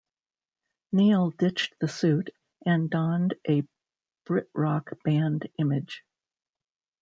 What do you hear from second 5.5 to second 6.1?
image.